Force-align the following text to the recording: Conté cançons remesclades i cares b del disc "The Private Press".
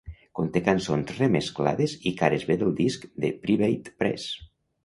Conté 0.37 0.61
cançons 0.67 1.11
remesclades 1.17 1.95
i 2.13 2.13
cares 2.23 2.47
b 2.53 2.57
del 2.63 2.73
disc 2.83 3.07
"The 3.27 3.33
Private 3.47 3.95
Press". 4.03 4.27